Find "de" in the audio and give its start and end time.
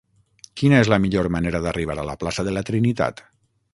2.49-2.55